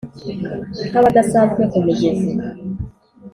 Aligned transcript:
Nk' 0.87 0.99
abadasanzwe 1.01 1.61
ku 1.71 1.77
mugezi: 1.85 2.33